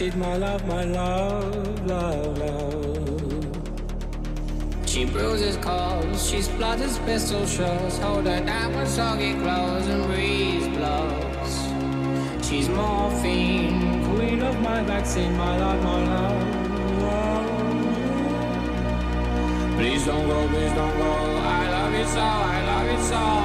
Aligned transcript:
eat 0.00 0.16
my 0.16 0.36
love, 0.36 0.64
my 0.66 0.84
love, 0.84 1.86
love, 1.86 2.38
love. 2.38 3.46
She 4.86 5.04
bruises 5.04 5.56
calls, 5.56 6.28
she 6.28 6.40
splutters 6.42 6.98
pistol 7.00 7.44
shots. 7.46 7.98
Hold 7.98 8.26
her 8.26 8.40
down 8.44 8.76
with 8.76 8.88
soggy 8.88 9.34
clothes 9.34 9.86
and 9.88 10.04
breeze 10.06 10.68
blows. 10.68 11.68
She's 12.46 12.68
morphine, 12.68 14.04
queen 14.14 14.42
of 14.42 14.60
my 14.60 14.82
vaccine, 14.84 15.36
my 15.36 15.58
love, 15.58 15.82
my 15.82 16.04
love, 16.04 17.02
love. 17.02 17.46
Please 19.78 20.06
don't 20.06 20.28
go, 20.28 20.48
please 20.48 20.72
don't 20.72 20.96
go. 20.96 21.12
I 21.12 21.70
love 21.70 21.92
you 21.94 22.06
so, 22.06 22.20
I 22.20 22.62
love 22.66 22.86
you 22.92 23.00
so. 23.04 23.37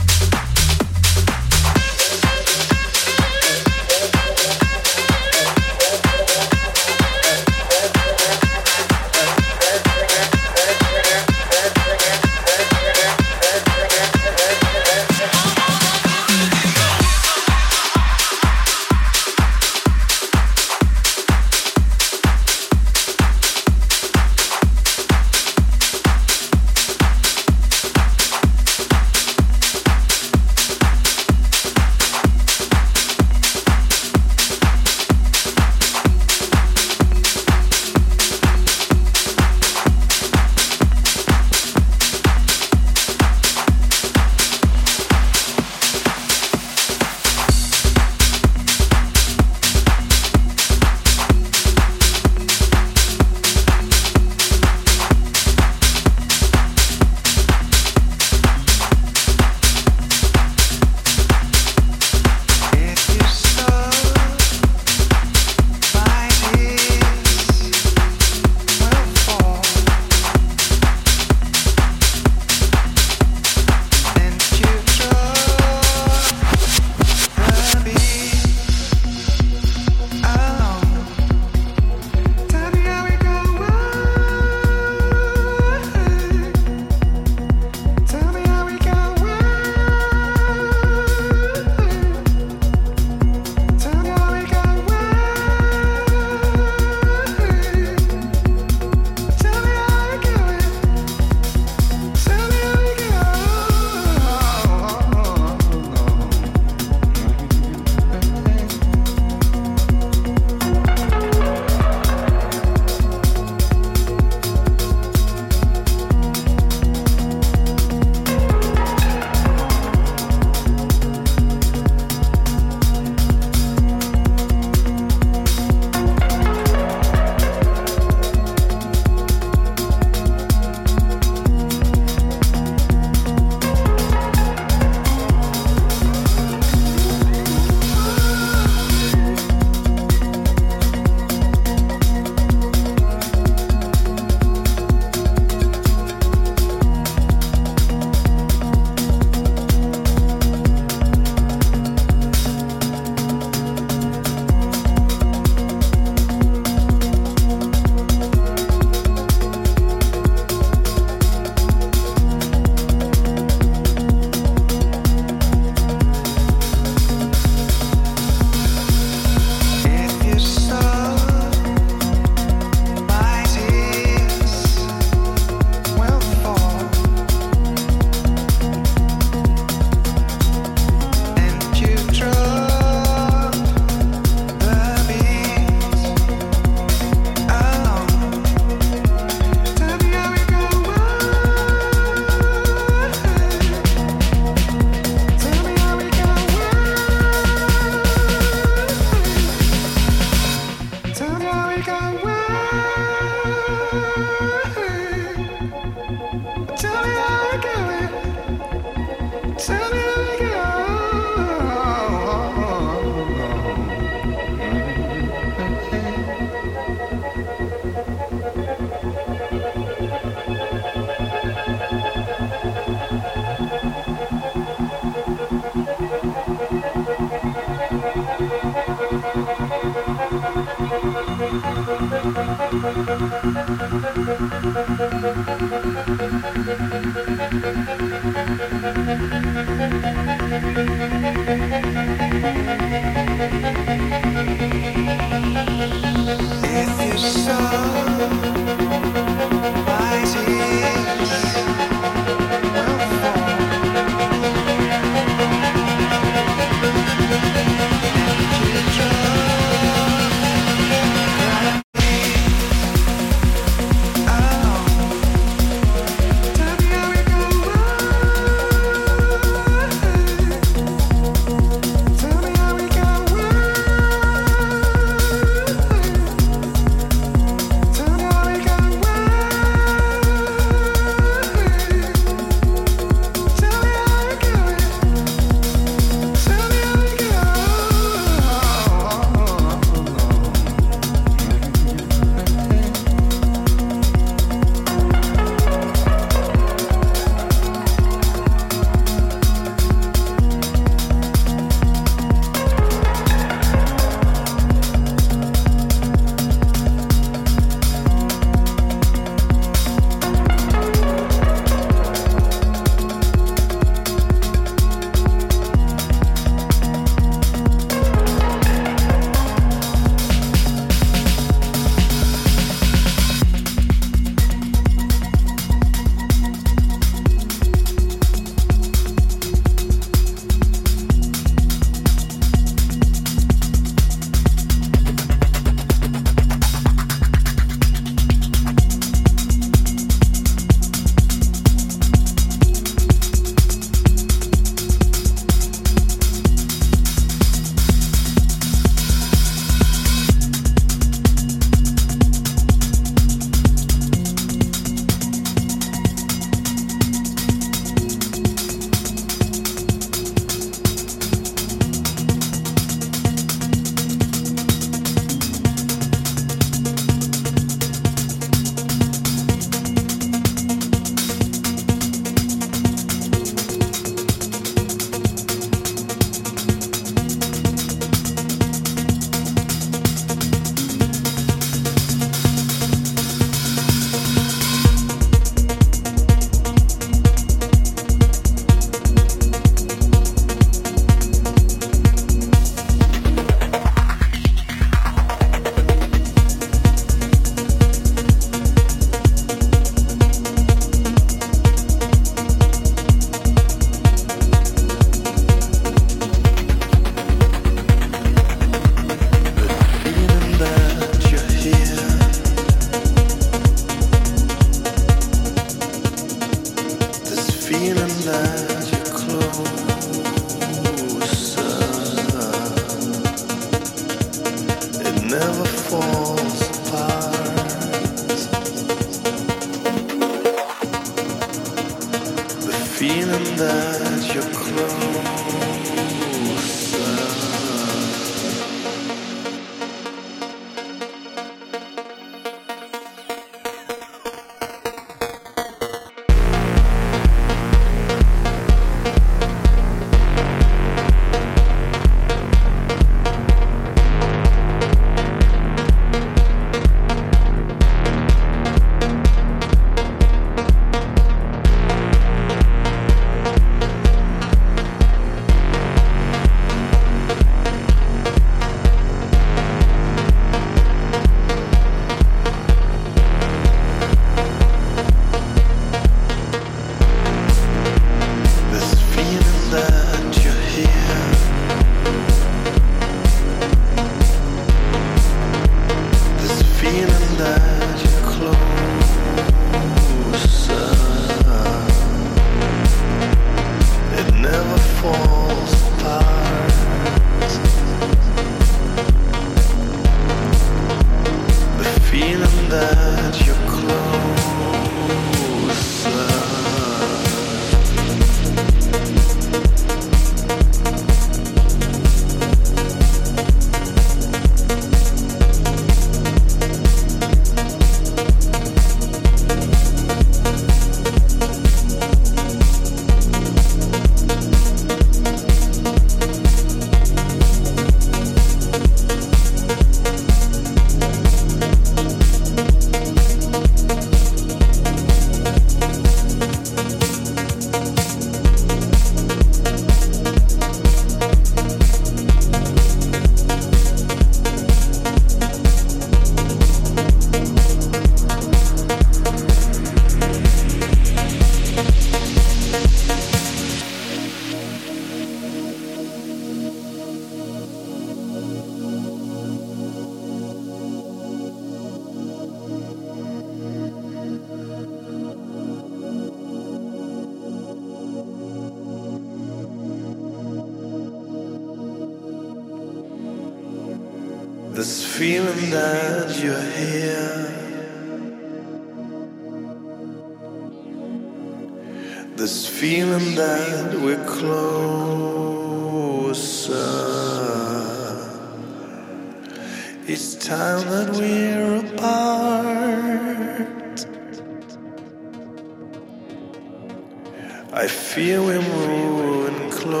I 597.82 597.86
feel 597.86 598.44
we're 598.44 598.60
moving 598.60 599.70
closer. 599.70 600.00